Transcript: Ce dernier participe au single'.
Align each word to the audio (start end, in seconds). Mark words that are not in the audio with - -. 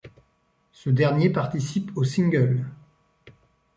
Ce 0.71 0.89
dernier 0.89 1.29
participe 1.29 1.91
au 1.95 2.03
single'. 2.03 2.65